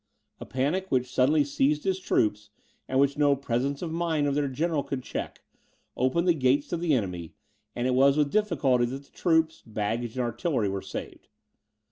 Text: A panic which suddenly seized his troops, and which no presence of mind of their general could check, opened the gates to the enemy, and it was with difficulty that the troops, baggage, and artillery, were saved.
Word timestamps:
A 0.39 0.47
panic 0.47 0.89
which 0.89 1.13
suddenly 1.13 1.43
seized 1.43 1.83
his 1.83 1.99
troops, 1.99 2.49
and 2.87 2.99
which 2.99 3.19
no 3.19 3.35
presence 3.35 3.83
of 3.83 3.91
mind 3.91 4.25
of 4.25 4.33
their 4.33 4.47
general 4.47 4.81
could 4.81 5.03
check, 5.03 5.43
opened 5.95 6.27
the 6.27 6.33
gates 6.33 6.67
to 6.69 6.77
the 6.77 6.95
enemy, 6.95 7.35
and 7.75 7.85
it 7.85 7.93
was 7.93 8.17
with 8.17 8.31
difficulty 8.31 8.85
that 8.85 9.03
the 9.03 9.11
troops, 9.11 9.61
baggage, 9.63 10.13
and 10.15 10.23
artillery, 10.23 10.69
were 10.69 10.81
saved. 10.81 11.27